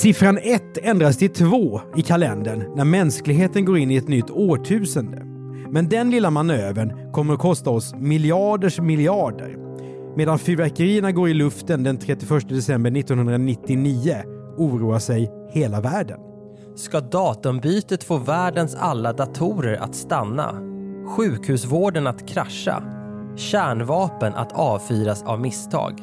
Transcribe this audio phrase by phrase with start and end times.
[0.00, 5.22] Siffran 1 ändras till 2 i kalendern när mänskligheten går in i ett nytt årtusende.
[5.70, 9.56] Men den lilla manövern kommer att kosta oss miljarders miljarder.
[10.16, 14.16] Medan fyrverkerierna går i luften den 31 december 1999
[14.56, 16.20] oroar sig hela världen.
[16.76, 20.54] Ska datumbytet få världens alla datorer att stanna?
[21.16, 22.82] Sjukhusvården att krascha?
[23.36, 26.00] Kärnvapen att avfyras av misstag?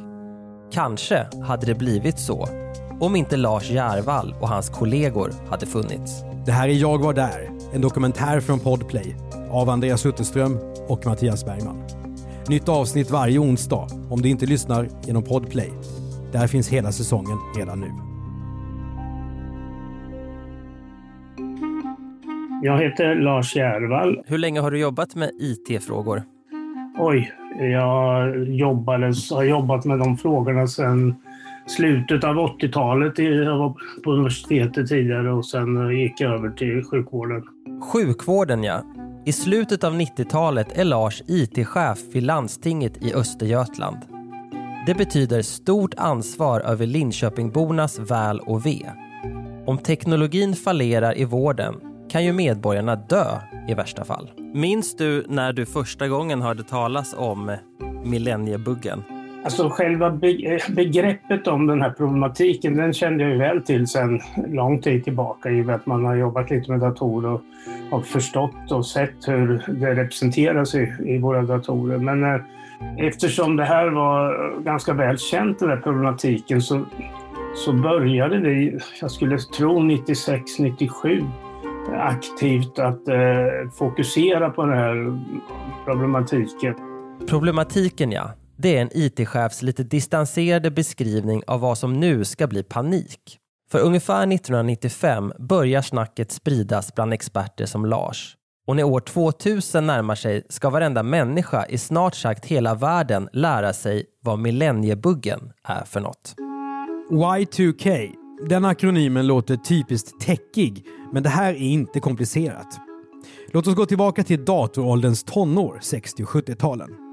[0.71, 2.47] Kanske hade det blivit så
[2.99, 6.23] om inte Lars Järvall och hans kollegor hade funnits.
[6.45, 9.15] Det här är Jag var där, en dokumentär från Podplay
[9.51, 11.83] av Andreas Utterström och Mattias Bergman.
[12.49, 15.71] Nytt avsnitt varje onsdag om du inte lyssnar genom Podplay.
[16.31, 17.91] Där finns hela säsongen redan nu.
[22.63, 24.21] Jag heter Lars Järvall.
[24.25, 26.23] Hur länge har du jobbat med IT-frågor?
[26.99, 31.15] Oj, jag jobbades, har jobbat med de frågorna sedan
[31.67, 33.17] slutet av 80-talet.
[33.17, 37.43] Jag var på universitetet tidigare och sen eh, gick jag över till sjukvården.
[37.93, 38.83] Sjukvården ja.
[39.25, 43.97] I slutet av 90-talet är Lars IT-chef vid landstinget i Östergötland.
[44.85, 48.81] Det betyder stort ansvar över Linköpingbornas väl och ve.
[49.65, 51.75] Om teknologin fallerar i vården
[52.09, 53.25] kan ju medborgarna dö
[53.67, 54.31] i värsta fall.
[54.53, 57.55] Minns du när du första gången hörde talas om
[58.03, 59.03] millenniebuggen?
[59.43, 60.11] Alltså själva
[60.69, 65.49] begreppet om den här problematiken, den kände jag ju väl till sedan lång tid tillbaka
[65.49, 67.41] i och med att man har jobbat lite med datorer och
[67.91, 71.97] har förstått och sett hur det representeras i, i våra datorer.
[71.97, 72.41] Men eh,
[72.97, 76.85] eftersom det här var ganska väl känt, den här problematiken, så,
[77.55, 81.23] så började vi, jag skulle tro 96, 97
[81.93, 83.17] aktivt att eh,
[83.77, 85.19] fokusera på den här
[85.85, 86.75] problematiken.
[87.29, 92.63] Problematiken ja, det är en IT-chefs lite distanserade beskrivning av vad som nu ska bli
[92.63, 93.39] panik.
[93.71, 98.37] För ungefär 1995 börjar snacket spridas bland experter som Lars.
[98.67, 103.73] Och när år 2000 närmar sig ska varenda människa i snart sagt hela världen lära
[103.73, 106.35] sig vad millenniebuggen är för något.
[107.11, 108.11] Y2K.
[108.49, 112.79] Den akronymen låter typiskt techig, men det här är inte komplicerat.
[113.51, 117.06] Låt oss gå tillbaka till datorålderns tonår, 60 och 70-talen.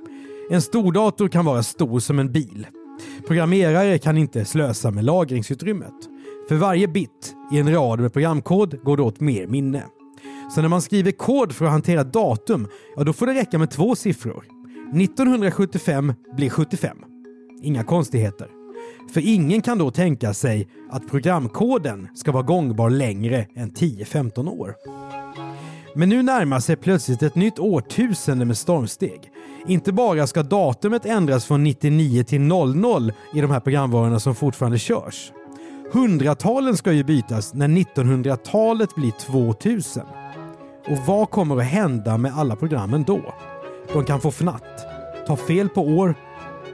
[0.50, 2.66] En stordator kan vara stor som en bil.
[3.26, 5.94] Programmerare kan inte slösa med lagringsutrymmet.
[6.48, 9.82] För varje bit i en rad med programkod går det åt mer minne.
[10.54, 13.70] Så när man skriver kod för att hantera datum, ja då får det räcka med
[13.70, 14.44] två siffror.
[14.94, 16.96] 1975 blir 75.
[17.62, 18.48] Inga konstigheter.
[19.14, 24.74] För ingen kan då tänka sig att programkoden ska vara gångbar längre än 10-15 år.
[25.96, 29.30] Men nu närmar sig plötsligt ett nytt årtusende med stormsteg.
[29.66, 34.78] Inte bara ska datumet ändras från 99 till 00 i de här programvarorna som fortfarande
[34.78, 35.32] körs.
[35.92, 40.02] Hundratalen ska ju bytas när 1900-talet blir 2000.
[40.86, 43.34] Och vad kommer att hända med alla programmen då?
[43.92, 44.86] De kan få fnatt,
[45.26, 46.14] ta fel på år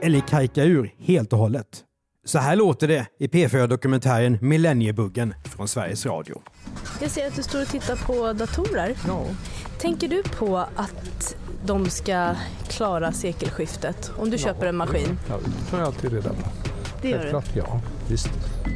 [0.03, 1.85] eller kajka ur helt och hållet.
[2.25, 6.43] Så här låter det i P4-dokumentären Millenniebuggen från Sveriges Radio.
[7.01, 8.97] Jag ser att du står och tittar på datorer.
[9.07, 9.25] Ja.
[9.81, 11.37] Tänker du på att
[11.67, 12.35] de ska
[12.69, 15.19] klara sekelskiftet om du köper en maskin?
[15.29, 16.51] Ja, det tar jag alltid reda på.
[17.03, 17.31] Det gör du?
[17.31, 17.81] Självklart, ja.
[18.09, 18.31] Visst.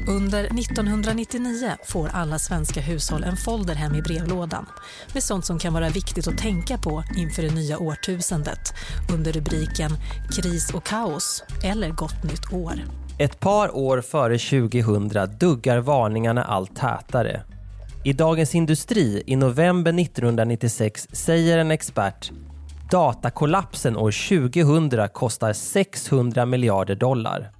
[0.08, 4.66] Under 1999 får alla svenska hushåll en folder hem i brevlådan
[5.14, 8.74] med sånt som kan vara viktigt att tänka på inför det nya årtusendet
[9.12, 9.90] under rubriken
[10.36, 12.72] Kris och kaos eller Gott nytt år.
[13.18, 17.42] Ett par år före 2000 duggar varningarna allt tätare.
[18.04, 22.32] I Dagens Industri i november 1996 säger en expert
[22.94, 24.10] datakollapsen år
[24.40, 27.50] 2000 kostar 600 miljarder dollar.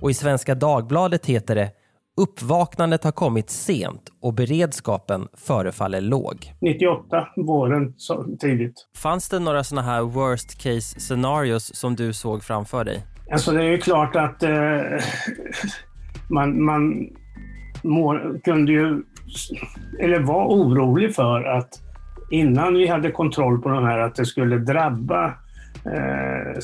[0.00, 1.70] Och i Svenska Dagbladet heter det
[2.16, 6.52] Uppvaknandet har kommit sent och beredskapen förefaller låg.
[6.60, 8.74] 98, våren så tidigt.
[8.96, 13.06] Fanns det några sådana här worst case scenarios som du såg framför dig?
[13.32, 14.50] Alltså det är ju klart att eh,
[16.30, 17.08] man, man
[17.82, 19.02] må, kunde ju,
[20.00, 21.89] eller var orolig för att
[22.30, 25.24] innan vi hade kontroll på de här, att det skulle drabba
[25.84, 26.60] eh,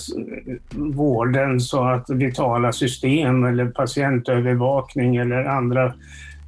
[0.75, 5.85] vården så att vitala system eller patientövervakning eller andra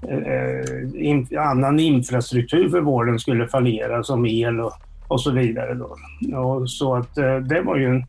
[0.08, 4.72] eh, in, annan infrastruktur för vården skulle fallera som el och,
[5.08, 5.74] och så vidare.
[5.74, 5.96] Då.
[6.38, 8.04] Och så att eh, det var ju en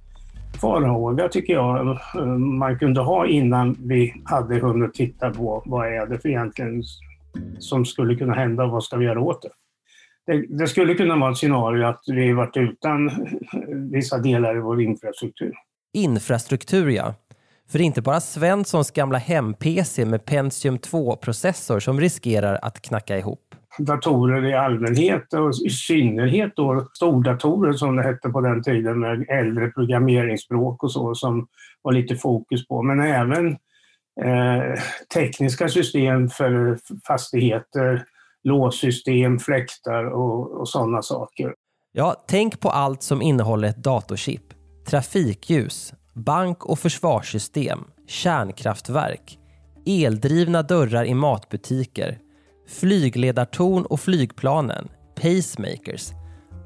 [0.61, 1.97] farhåga tycker jag
[2.39, 6.83] man kunde ha innan vi hade hunnit titta på vad är det för egentligen
[7.59, 9.49] som skulle kunna hända och vad ska vi göra åt det.
[10.29, 13.11] Det, det skulle kunna vara ett scenario att vi varit utan
[13.91, 15.53] vissa delar i vår infrastruktur.
[15.93, 17.15] Infrastruktur ja.
[17.71, 23.17] För det är inte bara Svenssons gamla hem-PC med Pentium 2-processor som riskerar att knacka
[23.17, 23.55] ihop.
[23.79, 29.29] Datorer i allmänhet och i synnerhet då stordatorer som det hette på den tiden med
[29.29, 31.47] äldre programmeringsspråk och så som
[31.81, 32.83] var lite fokus på.
[32.83, 33.47] Men även
[34.21, 34.81] eh,
[35.13, 36.77] tekniska system för
[37.07, 38.05] fastigheter,
[38.43, 41.53] låssystem, fläktar och, och sådana saker.
[41.91, 44.43] Ja, tänk på allt som innehåller ett datorchip.
[44.87, 49.39] Trafikljus, bank och försvarssystem, kärnkraftverk,
[49.85, 52.19] eldrivna dörrar i matbutiker,
[52.67, 54.87] flygledartorn och flygplanen,
[55.21, 56.11] pacemakers.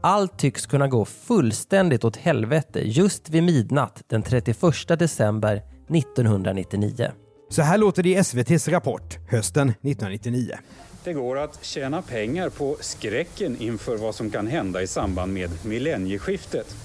[0.04, 7.12] Allt tycks kunna gå fullständigt åt helvete just vid midnatt den 31 december 1999.
[7.50, 10.56] Så här låter det i SVTs Rapport hösten 1999.
[11.04, 15.52] Det går att tjäna pengar på skräcken inför vad som kan hända i samband med
[15.66, 16.76] millennieskiftet.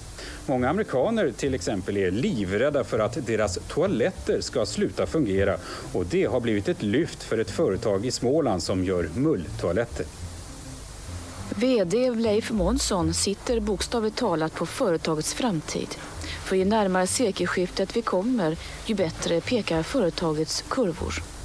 [0.45, 5.57] Många amerikaner till exempel är livrädda för att deras toaletter ska sluta fungera
[5.93, 10.05] och det har blivit ett lyft för ett företag i Småland som gör mulltoaletter.
[11.55, 15.95] VD Leif Månsson sitter bokstavligt talat på företagets framtid.
[16.45, 21.38] För ju närmare sekelskiftet vi kommer, ju bättre pekar företagets kurvor.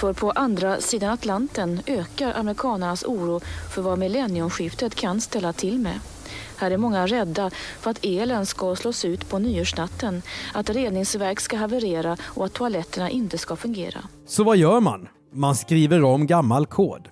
[0.00, 3.40] För på andra sidan Atlanten ökar amerikanernas oro
[3.74, 6.00] för vad millenniumskiftet kan ställa till med.
[6.56, 7.50] Här är många rädda
[7.80, 10.22] för att elen ska slås ut på nyårsnatten,
[10.54, 14.00] att reningsverk ska haverera och att toaletterna inte ska fungera.
[14.26, 15.08] Så vad gör man?
[15.32, 17.08] Man skriver om gammal kod.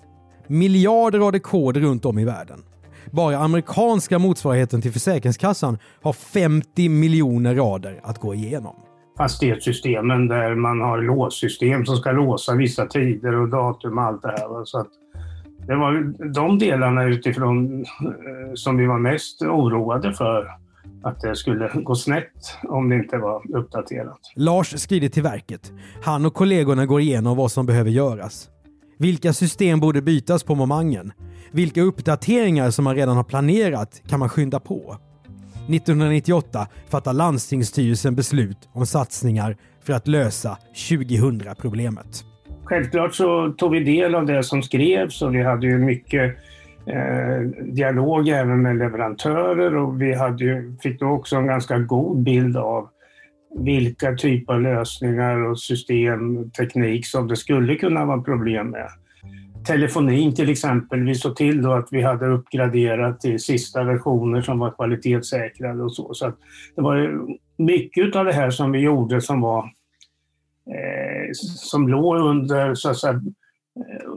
[0.47, 2.63] Miljarder rader kod runt om i världen.
[3.11, 8.75] Bara amerikanska motsvarigheten till Försäkringskassan har 50 miljoner rader att gå igenom.
[9.17, 14.27] Fastighetssystemen där man har låssystem som ska låsa vissa tider och datum och allt det
[14.27, 14.65] här.
[14.65, 14.89] Så att
[15.67, 20.47] det var de delarna utifrån eh, som vi var mest oroade för
[21.03, 24.19] att det skulle gå snett om det inte var uppdaterat.
[24.35, 25.71] Lars skriver till verket.
[26.03, 28.49] Han och kollegorna går igenom vad som behöver göras.
[28.99, 31.11] Vilka system borde bytas på momangen?
[31.51, 34.97] Vilka uppdateringar som man redan har planerat kan man skynda på?
[35.69, 42.23] 1998 fattar landstingsstyrelsen beslut om satsningar för att lösa 2000-problemet.
[42.63, 46.35] Självklart så tog vi del av det som skrevs och vi hade ju mycket
[46.85, 52.23] eh, dialog även med leverantörer och vi hade ju, fick då också en ganska god
[52.23, 52.89] bild av
[53.59, 58.87] vilka typer av lösningar och system, teknik som det skulle kunna vara problem med.
[59.67, 64.59] Telefonin till exempel, vi såg till då att vi hade uppgraderat till sista versioner som
[64.59, 66.13] var kvalitetssäkrade och så.
[66.13, 66.33] Så
[66.75, 67.27] det var
[67.57, 69.71] mycket av det här som vi gjorde som var
[70.69, 73.21] Eh, som låg under så att säga,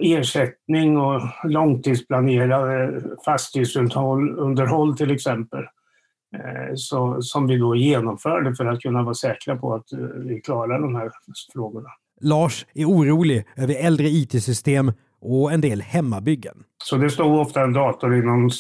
[0.01, 5.61] ersättning och långtidsplanerade fastighetsunderhåll till exempel.
[6.37, 10.41] Eh, så, som vi då genomförde för att kunna vara säkra på att eh, vi
[10.41, 11.11] klarar de här
[11.53, 11.89] frågorna.
[12.21, 16.55] Lars är orolig över äldre IT-system och en del hemmabyggen.
[16.85, 18.51] Så det stod ofta en dator i någon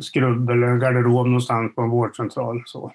[0.00, 2.62] skrubb eller garderob någonstans på en vårdcentral.
[2.66, 2.92] Så.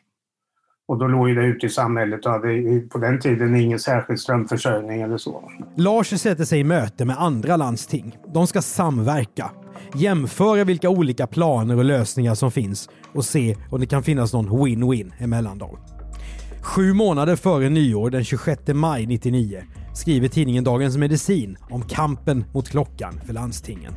[0.88, 5.02] Och då låg det ute i samhället och hade på den tiden ingen särskild strömförsörjning
[5.02, 5.52] eller så.
[5.76, 8.18] Lars sätter sig i möte med andra landsting.
[8.34, 9.52] De ska samverka,
[9.96, 14.50] jämföra vilka olika planer och lösningar som finns och se om det kan finnas någon
[14.50, 15.78] win-win emellan dem.
[16.62, 19.64] Sju månader före nyår den 26 maj 99
[19.96, 23.94] skriver tidningen Dagens Medicin om kampen mot klockan för landstingen.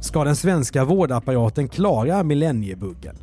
[0.00, 3.16] Ska den svenska vårdapparaten klara millenniebuggen?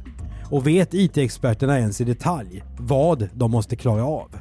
[0.51, 4.31] Och vet IT-experterna ens i detalj vad de måste klara av?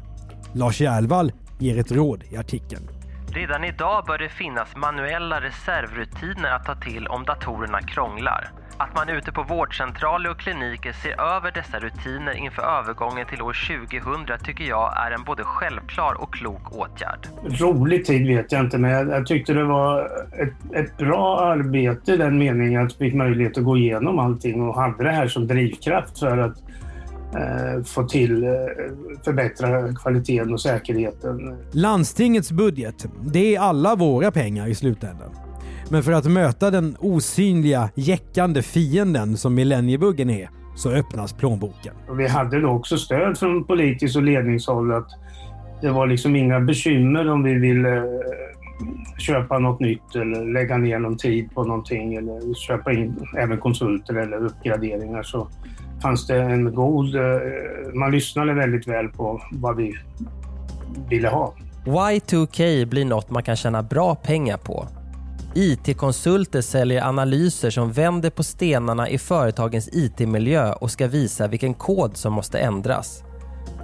[0.52, 2.88] Lars Järvall ger ett råd i artikeln.
[3.28, 8.52] Redan idag bör det finnas manuella reservrutiner att ta till om datorerna krånglar.
[8.80, 13.56] Att man ute på vårdcentraler och kliniker ser över dessa rutiner inför övergången till år
[13.90, 17.28] 2000 tycker jag är en både självklar och klok åtgärd.
[17.60, 20.04] Rolig tid vet jag inte, men jag, jag tyckte det var
[20.42, 24.62] ett, ett, bra arbete i den meningen att vi fick möjlighet att gå igenom allting
[24.62, 26.56] och hade det här som drivkraft för att
[27.34, 28.50] eh, få till eh,
[29.25, 31.56] förbättra kvaliteten och säkerheten.
[31.72, 35.30] Landstingets budget, det är alla våra pengar i slutändan.
[35.92, 41.94] Men för att möta den osynliga, jäckande fienden som millenniebuggen är, så öppnas plånboken.
[42.09, 45.09] Och vi hade då också stöd från politiskt och ledningshåll att
[45.80, 48.04] det var liksom inga bekymmer om vi ville eh,
[49.18, 54.14] köpa något nytt eller lägga ner någon tid på någonting eller köpa in även konsulter
[54.14, 55.49] eller uppgraderingar så
[56.02, 57.14] fanns det en god...
[57.14, 57.23] Eh,
[57.94, 59.94] man lyssnade väldigt väl på vad vi
[61.09, 61.54] ville ha.
[61.85, 64.87] Y2K blir något man kan tjäna bra pengar på.
[65.54, 72.16] IT-konsulter säljer analyser som vänder på stenarna i företagens IT-miljö och ska visa vilken kod
[72.16, 73.23] som måste ändras.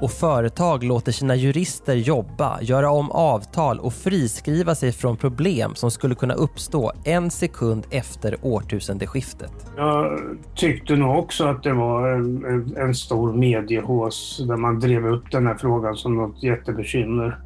[0.00, 5.90] Och företag låter sina jurister jobba, göra om avtal och friskriva sig från problem som
[5.90, 9.52] skulle kunna uppstå en sekund efter årtusendeskiftet.
[9.76, 10.20] Jag
[10.54, 15.30] tyckte nog också att det var en, en, en stor mediehås där man drev upp
[15.30, 17.45] den här frågan som något jättebekymmer.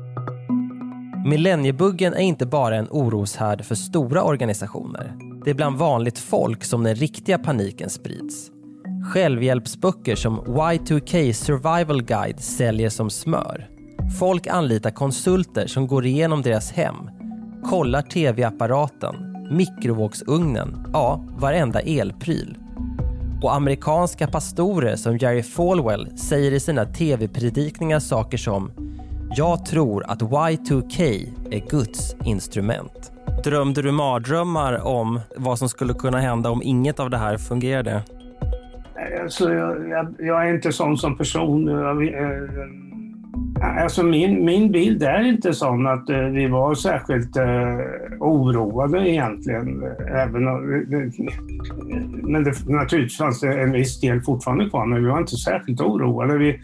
[1.21, 1.29] Mm.
[1.29, 5.13] Millenniebuggen är inte bara en oroshärd för stora organisationer.
[5.45, 8.51] Det är bland vanligt folk som den riktiga paniken sprids.
[9.13, 13.69] Självhjälpsböcker som Y2K Survival Guide säljer som smör.
[14.19, 16.95] Folk anlitar konsulter som går igenom deras hem,
[17.63, 19.15] kollar tv-apparaten,
[19.51, 22.57] mikrovågsugnen, ja, varenda elpryl.
[23.41, 28.71] Och amerikanska pastorer som Jerry Falwell säger i sina tv-predikningar saker som
[29.35, 31.01] “Jag tror att Y2K
[31.51, 33.11] är Guds instrument”.
[33.43, 38.03] Drömde du mardrömmar om vad som skulle kunna hända om inget av det här fungerade?
[39.21, 41.67] Alltså, jag, jag, jag är inte sån som person.
[41.67, 42.21] Jag, eh,
[43.61, 47.77] eh, alltså min, min bild är inte sån att eh, vi var särskilt eh,
[48.19, 49.83] oroade egentligen.
[50.07, 50.53] Även, eh,
[52.23, 55.81] men det, naturligtvis fanns det en viss del fortfarande kvar, men vi var inte särskilt
[55.81, 56.37] oroade.
[56.37, 56.59] Vi,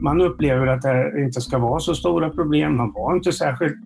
[0.00, 2.76] man upplever att det inte ska vara så stora problem.
[2.76, 3.76] Man var inte särskilt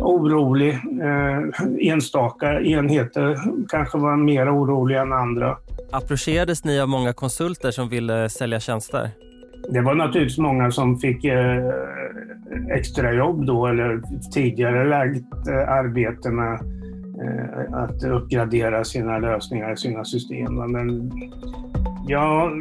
[0.00, 0.72] orolig.
[1.02, 5.56] Eh, enstaka enheter kanske var mer oroliga än andra.
[5.92, 9.10] Approcherades ni av många konsulter som ville sälja tjänster?
[9.68, 11.72] Det var naturligtvis många som fick eh,
[12.70, 14.02] extra jobb då eller
[14.32, 16.52] tidigare lagt eh, arbete med
[17.22, 20.54] eh, att uppgradera sina lösningar, sina system.
[20.54, 21.12] Men
[22.06, 22.52] ja,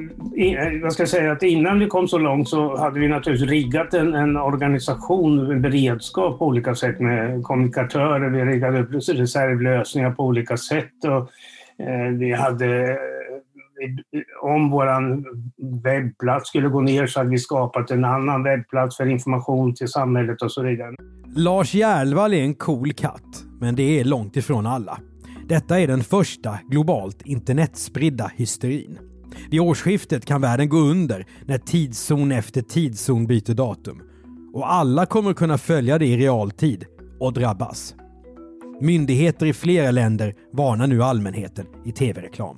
[0.81, 4.13] jag ska säga att innan vi kom så långt så hade vi naturligtvis riggat en,
[4.13, 8.29] en organisation, en beredskap på olika sätt med kommunikatörer.
[8.29, 11.05] Vi riggade upp reservlösningar på olika sätt.
[11.05, 11.29] Och,
[11.85, 12.97] eh, vi hade eh,
[14.41, 14.87] om vår
[15.83, 20.41] webbplats skulle gå ner så hade vi skapat en annan webbplats för information till samhället
[20.41, 20.95] och så vidare.
[21.35, 24.99] Lars Järvall är en cool katt, men det är långt ifrån alla.
[25.47, 28.99] Detta är den första globalt internetspridda hysterin.
[29.49, 34.01] Vid årsskiftet kan världen gå under när tidszon efter tidszon byter datum.
[34.53, 36.85] Och alla kommer kunna följa det i realtid
[37.19, 37.95] och drabbas.
[38.81, 42.57] Myndigheter i flera länder varnar nu allmänheten i tv-reklam.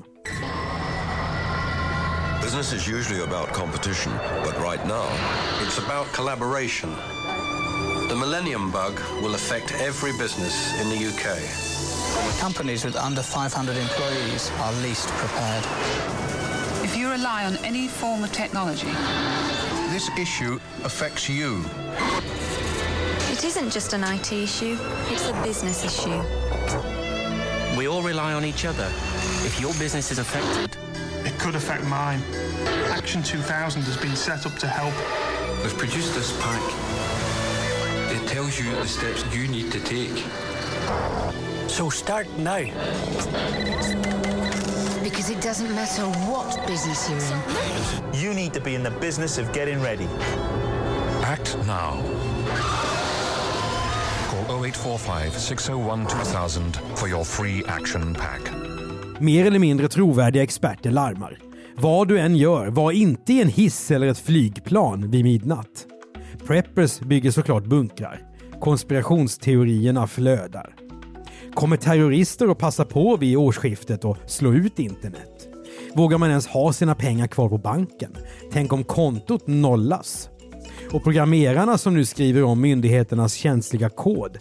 [2.42, 4.14] Business is usually about competition,
[4.44, 5.08] but right now,
[5.62, 6.90] it's about collaboration.
[8.10, 11.26] The Millennium Bug will affect every business in the UK.
[12.40, 15.66] Companies with under 500 employees are least prepared.
[17.06, 18.90] If you rely on any form of technology,
[19.94, 21.64] this issue affects you.
[23.32, 24.76] It isn't just an IT issue,
[25.12, 26.20] it's a business issue.
[27.78, 28.88] We all rely on each other.
[29.46, 30.76] If your business is affected,
[31.24, 32.24] it could affect mine.
[32.90, 34.96] Action 2000 has been set up to help.
[35.62, 36.64] We've produced this pack.
[38.16, 40.26] It tells you the steps you need to take.
[41.70, 42.66] So start now.
[45.06, 48.24] Because it doesn't matter what business you're in.
[48.24, 50.08] You need to be in the business of getting ready.
[51.24, 52.02] Act now.
[54.30, 58.52] Call 0845 601 2000 for your free action pack.
[59.20, 61.38] Mer eller mindre trovärdiga experter larmar.
[61.76, 65.86] Vad du än gör, var inte i en hiss eller ett flygplan vid midnatt.
[66.48, 68.22] Preppers bygger såklart bunkrar.
[68.60, 70.85] Konspirationsteorierna flödar.
[71.56, 75.48] Kommer terrorister att passa på vid årsskiftet och slå ut internet?
[75.96, 78.18] Vågar man ens ha sina pengar kvar på banken?
[78.52, 80.30] Tänk om kontot nollas?
[80.92, 84.38] Och programmerarna som nu skriver om myndigheternas känsliga kod,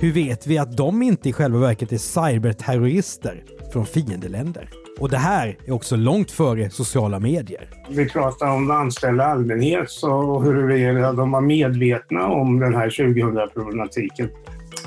[0.00, 4.68] hur vet vi att de inte i själva verket är cyberterrorister från fiendeländer?
[5.00, 7.68] Och det här är också långt före sociala medier.
[7.90, 14.28] Vi pratar om anställda allmänhet och huruvida de var medvetna om den här 2000-problematiken.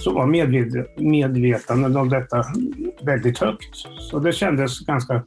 [0.05, 2.45] Så var medvet medvetandet om detta
[3.03, 3.75] väldigt högt.
[3.99, 5.23] Så det kändes ganska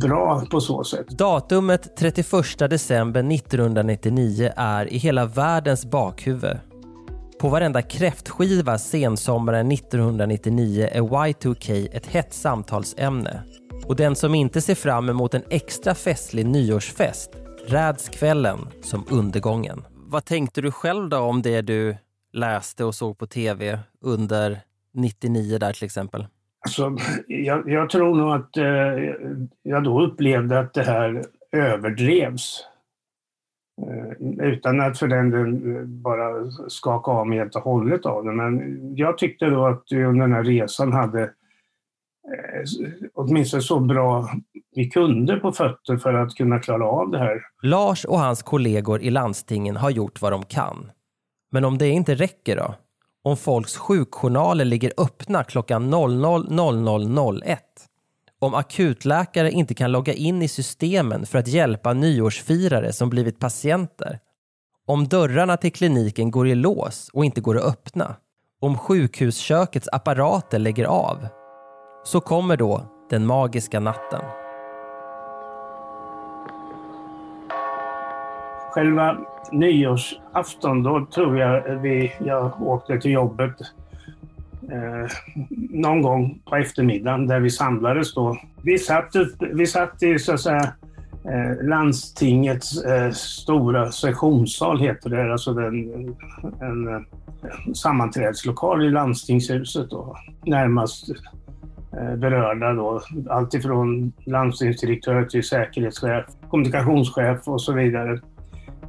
[0.00, 1.08] bra på så sätt.
[1.08, 6.58] Datumet 31 december 1999 är i hela världens bakhuvud.
[7.40, 13.42] På varenda kräftskiva sensommaren 1999 är Y2K ett hett samtalsämne.
[13.86, 17.30] Och den som inte ser fram emot en extra festlig nyårsfest
[17.66, 19.84] räds kvällen som undergången.
[20.06, 21.96] Vad tänkte du själv då om det du
[22.32, 24.60] läste och såg på tv under
[24.94, 26.26] 99 där till exempel?
[26.60, 32.64] Alltså, jag, jag tror nog att eh, jag då upplevde att det här överdrevs.
[33.86, 38.32] Eh, utan att för den delen bara skaka av mig helt och hållet av det.
[38.32, 41.30] Men jag tyckte då att vi under den här resan hade eh,
[43.14, 44.30] åtminstone så bra
[44.74, 47.40] vi kunde på fötter för att kunna klara av det här.
[47.62, 50.90] Lars och hans kollegor i landstingen har gjort vad de kan.
[51.50, 52.74] Men om det inte räcker då?
[53.24, 57.56] Om folks sjukjournaler ligger öppna klockan 00.00.01?
[58.40, 64.18] Om akutläkare inte kan logga in i systemen för att hjälpa nyårsfirare som blivit patienter?
[64.86, 68.16] Om dörrarna till kliniken går i lås och inte går att öppna?
[68.60, 71.26] Om sjukhuskökets apparater lägger av?
[72.04, 74.20] Så kommer då den magiska natten.
[78.70, 79.16] Själva
[79.52, 83.54] nyårsafton, då tror jag vi, jag åkte till jobbet
[84.62, 85.10] eh,
[85.70, 88.38] någon gång på eftermiddagen där vi samlades då.
[88.62, 90.72] Vi satt, upp, vi satt i så att säga
[91.24, 95.74] eh, landstingets eh, stora sessionssal heter det, alltså den,
[96.60, 100.16] en, en sammanträdeslokal i landstingshuset då.
[100.44, 101.10] Närmast
[101.92, 108.20] eh, berörda då, alltifrån landstingsdirektör till säkerhetschef, kommunikationschef och så vidare.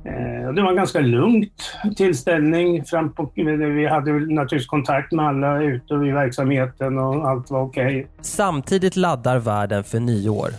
[0.06, 2.86] Eh, det var en ganska lugnt tillställning.
[2.86, 7.86] Fram på, vi hade naturligtvis kontakt med alla ute i verksamheten och allt var okej.
[7.86, 8.06] Okay.
[8.22, 10.50] Samtidigt laddar världen för nyår.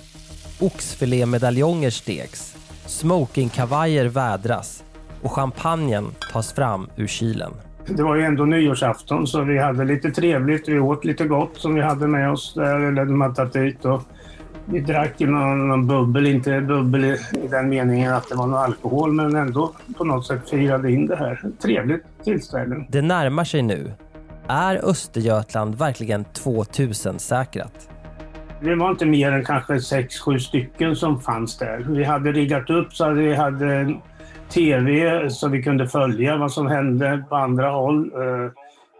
[0.60, 4.84] Oxfilémedaljonger steks, smokingkavajer vädras
[5.22, 7.52] och champagnen tas fram ur kylen.
[7.86, 10.68] Det var ju ändå nyårsafton så vi hade lite trevligt.
[10.68, 13.84] Vi åt lite gott som vi hade med oss där, eller de hade tagit dit.
[13.84, 14.02] Och
[14.72, 18.58] vi drack någon, någon bubbel, inte bubbel i, i, den meningen att det var någon
[18.58, 21.40] alkohol, men ändå på något sätt firade in det här.
[21.62, 22.86] Trevligt tillställe.
[22.88, 23.92] Det närmar sig nu.
[24.46, 27.88] Är Östergötland verkligen 2000-säkrat?
[28.60, 31.86] Det var inte mer än kanske sex, sju stycken som fanns där.
[31.88, 33.94] Vi hade riggat upp så vi hade
[34.48, 38.10] tv så vi kunde följa vad som hände på andra håll.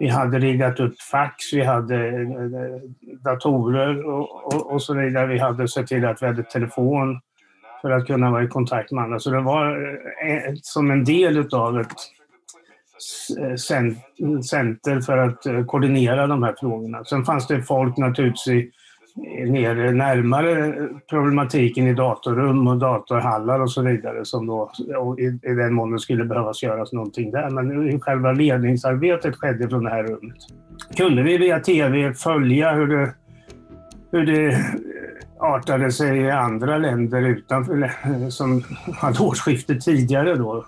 [0.01, 2.81] Vi hade riggat upp fax, vi hade eh, eh,
[3.25, 5.27] datorer och, och, och, så vidare.
[5.27, 7.21] Vi hade sett till att vi hade telefon
[7.83, 9.19] för att kunna vara i kontakt med andra.
[9.19, 9.71] Så det var
[10.27, 11.93] eh, som en del av ett
[14.45, 17.05] center för att koordinera de här frågorna.
[17.05, 18.71] Sen fanns det folk naturligtvis i
[19.47, 20.75] ner närmare
[21.11, 24.71] problematiken i datorrum och datorhallar och så vidare som då
[25.19, 27.51] i, i den mån det skulle behövas göras någonting där.
[27.51, 30.37] Men själva ledningsarbetet skedde från det här rummet.
[30.97, 33.15] Kunde vi via tv följa hur det,
[34.13, 34.59] hur det
[35.39, 37.91] artade sig i andra länder utanför,
[38.31, 38.63] som
[38.99, 40.65] hade årsskifte tidigare då.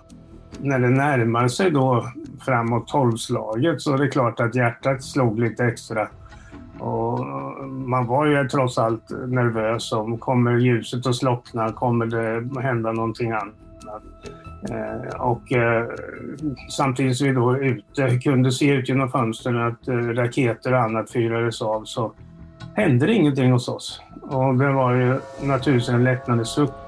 [0.59, 2.05] När det närmar sig då
[2.45, 6.07] framåt tolvslaget så är det klart att hjärtat slog lite extra
[6.79, 7.19] och
[7.67, 13.31] man var ju trots allt nervös om kommer ljuset att slockna, kommer det hända någonting
[13.31, 13.53] annat?
[14.69, 15.87] Eh, och eh,
[16.69, 21.11] samtidigt som vi då ute kunde se ut genom fönstren att eh, raketer och annat
[21.11, 22.11] fyrades av så
[22.75, 24.01] hände det ingenting hos oss.
[24.21, 26.82] Och det var ju naturligtvis en lättnadens suck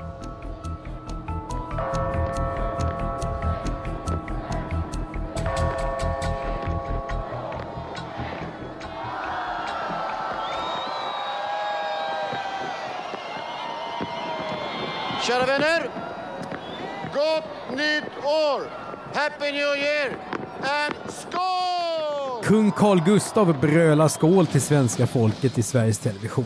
[15.27, 15.89] Kära vänner!
[17.13, 18.61] Gott nytt år!
[19.13, 20.09] Happy New Year!
[20.59, 22.43] And skål!
[22.43, 26.45] Kung Carl Gustav brölar skål till svenska folket i Sveriges Television.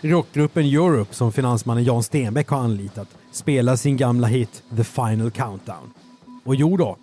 [0.00, 5.90] Rockgruppen Europe, som finansmannen Jan Stenbeck har anlitat, spelar sin gamla hit The Final Countdown.
[6.44, 6.96] Och jo då,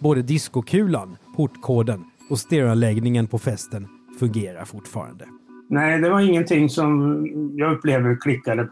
[0.00, 5.24] både diskokulan, portkoden och stereoanläggningen på festen fungerar fortfarande.
[5.68, 7.24] Nej, det var ingenting som
[7.56, 8.68] jag upplever klickade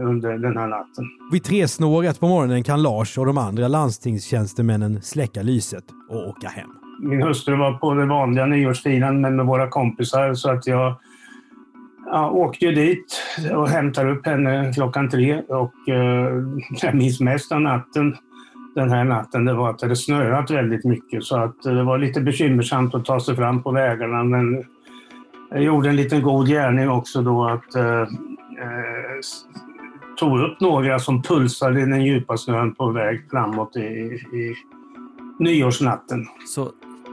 [0.00, 1.04] under den här natten.
[1.32, 6.70] Vid tresnåret på morgonen kan Lars och de andra landstingstjänstemännen släcka lyset och åka hem.
[7.02, 10.94] Min hustru var på det vanliga nyårsfirandet med våra kompisar så att jag
[12.06, 13.22] ja, åkte ju dit
[13.54, 16.30] och hämtade upp henne klockan tre och eh,
[16.82, 18.16] jag minns mest av natten
[18.74, 21.98] den här natten det var att det hade snöat väldigt mycket så att det var
[21.98, 24.64] lite bekymmersamt att ta sig fram på vägarna men
[25.50, 28.00] jag gjorde en liten god gärning också då att eh,
[28.62, 28.95] eh,
[30.16, 34.54] tog upp några som pulsade i den djupa snön på väg framåt i, i
[35.38, 36.26] nyårsnatten.
[36.54, 36.70] Så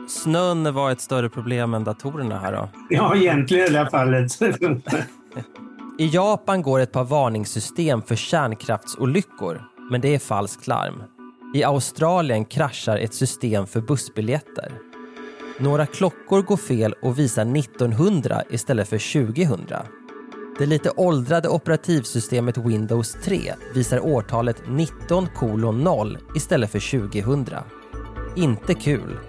[0.07, 2.69] snön var ett större problem än datorerna här då?
[2.89, 4.31] Ja, egentligen i det här fallet.
[5.97, 9.61] I Japan går ett par varningssystem för kärnkraftsolyckor,
[9.91, 11.03] men det är falskt larm.
[11.55, 14.71] I Australien kraschar ett system för bussbiljetter.
[15.59, 19.59] Några klockor går fel och visar 1900 istället för 2000.
[20.57, 25.27] Det lite åldrade operativsystemet Windows 3 visar årtalet 19
[25.83, 27.45] 0 istället för 2000.
[28.35, 29.19] Inte kul.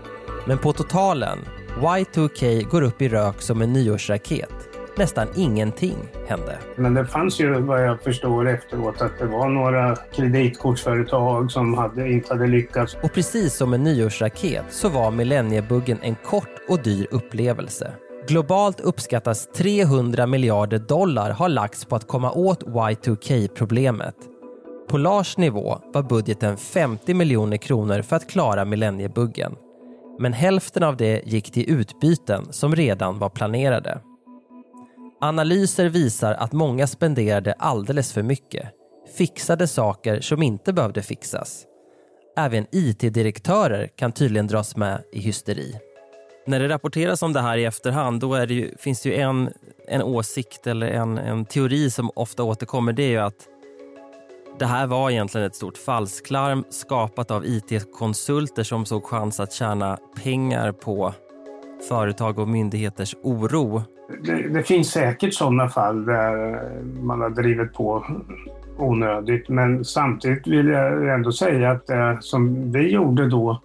[0.47, 1.39] Men på totalen,
[1.81, 4.51] Y2K går upp i rök som en nyårsraket.
[4.97, 5.97] Nästan ingenting
[6.29, 6.59] hände.
[6.77, 12.13] Men det fanns ju vad jag förstår efteråt att det var några kreditkortsföretag som hade,
[12.13, 12.97] inte hade lyckats.
[13.03, 17.93] Och precis som en nyårsraket så var millenniebuggen en kort och dyr upplevelse.
[18.29, 24.15] Globalt uppskattas 300 miljarder dollar ha lagts på att komma åt Y2K-problemet.
[24.89, 29.57] På Lars nivå var budgeten 50 miljoner kronor för att klara millenniebuggen.
[30.19, 34.01] Men hälften av det gick till utbyten som redan var planerade.
[35.21, 38.69] Analyser visar att många spenderade alldeles för mycket.
[39.19, 41.65] Fixade saker som inte behövde fixas.
[42.37, 45.75] Även IT-direktörer kan tydligen dras med i hysteri.
[46.47, 49.51] När det rapporteras om det här i efterhand då det ju, finns det ju en,
[49.89, 52.93] en åsikt eller en, en teori som ofta återkommer.
[52.93, 53.49] Det är ju att
[54.59, 59.99] det här var egentligen ett stort falsklarm skapat av IT-konsulter som såg chans att tjäna
[60.23, 61.15] pengar på
[61.89, 63.83] företag och myndigheters oro.
[64.25, 66.63] Det, det finns säkert sådana fall där
[67.03, 68.07] man har drivit på
[68.79, 73.61] onödigt men samtidigt vill jag ändå säga att det som vi gjorde då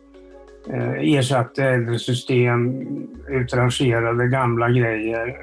[0.74, 2.84] Eh, ersatte äldre system,
[3.28, 5.38] utrangerade gamla grejer,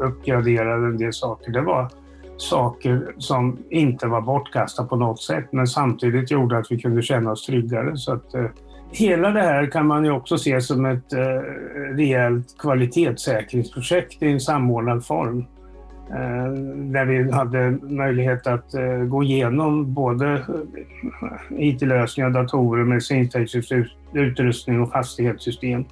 [0.00, 1.52] uppgraderade en del saker.
[1.52, 1.88] Det var
[2.36, 7.30] saker som inte var bortkastade på något sätt men samtidigt gjorde att vi kunde känna
[7.30, 7.96] oss tryggare.
[7.96, 8.46] Så att, eh,
[8.92, 11.42] hela det här kan man ju också se som ett eh,
[11.96, 15.46] rejält kvalitetssäkringsprojekt i en samordnad form.
[16.10, 20.42] Eh, där vi hade möjlighet att eh, gå igenom både eh,
[21.58, 23.54] IT-lösningar, datorer, medicinteknisk
[24.12, 25.84] utrustning och fastighetssystem.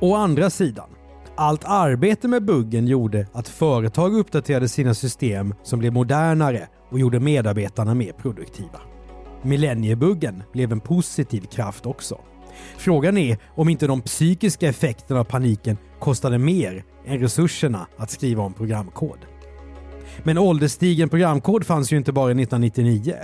[0.00, 0.90] Å andra sidan,
[1.36, 7.20] allt arbete med buggen gjorde att företag uppdaterade sina system som blev modernare och gjorde
[7.20, 8.80] medarbetarna mer produktiva.
[9.42, 12.18] Millenniebuggen blev en positiv kraft också.
[12.76, 18.42] Frågan är om inte de psykiska effekterna av paniken kostade mer än resurserna att skriva
[18.42, 19.18] om programkod.
[20.22, 23.14] Men ålderstigen programkod fanns ju inte bara 1999.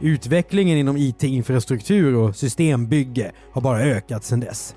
[0.00, 4.74] Utvecklingen inom IT-infrastruktur och systembygge har bara ökat sedan dess.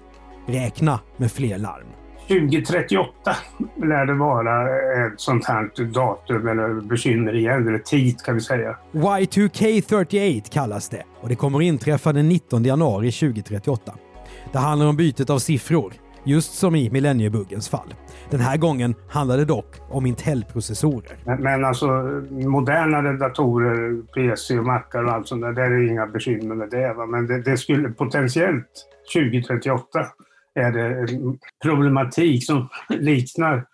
[0.48, 1.88] Räkna med fler larm.
[2.28, 3.36] 2038
[3.76, 4.70] lär det vara
[5.08, 8.78] ett sånt här datum eller bekymmer igen, eller tid kan vi säga.
[8.92, 13.94] Y2K38 kallas det och det kommer att inträffa den 19 januari 2038.
[14.52, 17.94] Det handlar om bytet av siffror, just som i millenniebuggens fall.
[18.30, 21.18] Den här gången handlar det dock om Intel-processorer.
[21.26, 21.88] Men, men alltså
[22.32, 26.70] modernare datorer, PC och Macar och allt sånt där, där är det inga bekymmer med
[26.70, 26.94] det.
[26.94, 27.06] Va?
[27.06, 28.68] Men det, det skulle potentiellt
[29.14, 30.00] 2038
[30.56, 33.66] är det en problematik som liknar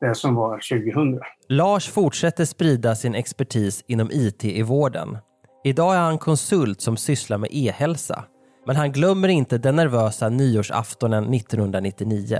[0.00, 1.20] det som var 2000.
[1.48, 5.18] Lars fortsätter sprida sin expertis inom IT i vården.
[5.64, 8.24] Idag är han konsult som sysslar med e-hälsa.
[8.66, 12.38] Men han glömmer inte den nervösa nyårsaftonen 1999.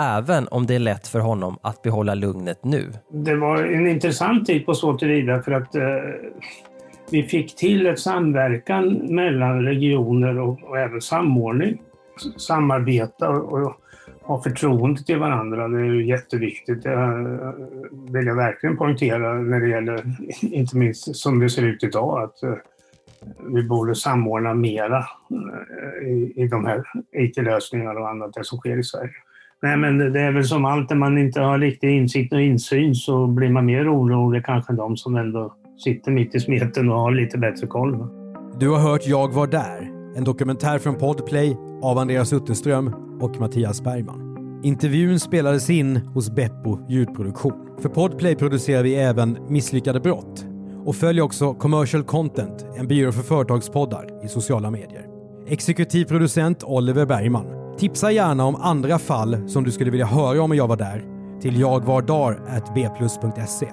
[0.00, 2.92] Även om det är lätt för honom att behålla lugnet nu.
[3.10, 5.82] Det var en intressant tid på så tillvida för att eh,
[7.10, 11.82] vi fick till ett samverkan mellan regioner och, och även samordning
[12.36, 13.76] samarbeta och
[14.22, 15.68] ha förtroende till varandra.
[15.68, 16.82] Det är ju jätteviktigt.
[16.82, 17.52] Det eh,
[18.12, 20.04] vill jag verkligen poängtera när det gäller,
[20.42, 22.54] inte minst som det ser ut idag, att eh,
[23.54, 26.82] vi borde samordna mera eh, i, i de här
[27.12, 29.10] IT-lösningarna och annat det som sker i Sverige.
[29.62, 32.94] Nej, men det är väl som allt, när man inte har riktig insikt och insyn
[32.94, 35.54] så blir man mer orolig kanske än de som ändå
[35.84, 38.06] sitter mitt i smeten och har lite bättre koll.
[38.60, 43.82] Du har hört Jag var där, en dokumentär från Podplay av Andreas Utterström och Mattias
[43.82, 44.32] Bergman.
[44.64, 47.78] Intervjun spelades in hos Beppo ljudproduktion.
[47.82, 50.51] För Podplay producerar vi även Misslyckade brott
[50.84, 55.06] och följ också Commercial Content, en byrå för företagspoddar i sociala medier.
[55.48, 57.46] Exekutiv producent Oliver Bergman.
[57.78, 61.04] Tipsa gärna om andra fall som du skulle vilja höra om jag var där
[61.40, 63.66] till jagvardar.bplus.se.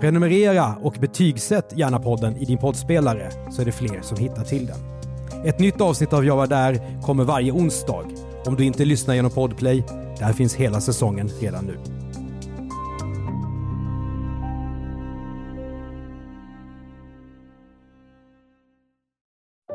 [0.00, 4.66] Prenumerera och betygsätt gärna podden i din poddspelare så är det fler som hittar till
[4.66, 4.78] den.
[5.44, 8.04] Ett nytt avsnitt av Jag var där kommer varje onsdag.
[8.46, 9.84] Om du inte lyssnar genom Podplay,
[10.18, 11.78] där finns hela säsongen redan nu.